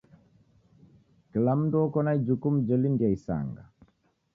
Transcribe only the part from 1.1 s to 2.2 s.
Kila mndu oko na